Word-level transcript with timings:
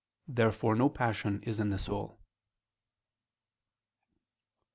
Therefore 0.27 0.73
no 0.75 0.89
passion 0.89 1.43
is 1.43 1.59
in 1.59 1.69
the 1.69 1.77
soul. 1.77 2.19